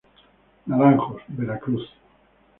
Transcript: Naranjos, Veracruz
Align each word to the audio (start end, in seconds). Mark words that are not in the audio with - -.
Naranjos, 0.67 1.21
Veracruz 1.29 1.85